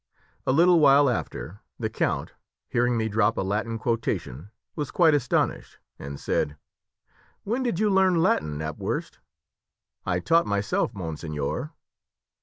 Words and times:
A 0.47 0.51
little 0.51 0.79
while 0.79 1.07
after 1.11 1.59
the 1.77 1.87
count, 1.87 2.33
hearing 2.67 2.97
me 2.97 3.07
drop 3.07 3.37
a 3.37 3.43
Latin 3.43 3.77
quotation, 3.77 4.49
was 4.75 4.89
quite 4.89 5.13
astonished, 5.13 5.77
and 5.99 6.19
said, 6.19 6.57
'When 7.43 7.61
did 7.61 7.77
you 7.79 7.87
learn 7.87 8.15
Latin, 8.15 8.57
Knapwurst?' 8.57 9.19
'I 10.07 10.19
taught 10.21 10.47
myself, 10.47 10.95
monseigneur.' 10.95 11.71